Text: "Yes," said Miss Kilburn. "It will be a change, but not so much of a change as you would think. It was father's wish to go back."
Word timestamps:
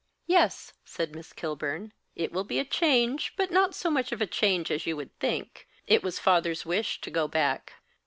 "Yes," 0.25 0.73
said 0.83 1.15
Miss 1.15 1.31
Kilburn. 1.31 1.93
"It 2.15 2.31
will 2.31 2.43
be 2.43 2.57
a 2.57 2.65
change, 2.65 3.33
but 3.35 3.51
not 3.51 3.75
so 3.75 3.91
much 3.91 4.11
of 4.11 4.19
a 4.19 4.25
change 4.25 4.71
as 4.71 4.87
you 4.87 4.95
would 4.97 5.15
think. 5.19 5.67
It 5.85 6.01
was 6.01 6.17
father's 6.17 6.65
wish 6.65 6.99
to 7.01 7.11
go 7.11 7.27
back." 7.27 7.73